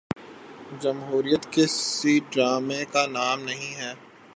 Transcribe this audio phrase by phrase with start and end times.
[0.81, 3.93] جمہوریت کسی ڈرامے کا نام نہیں ہے۔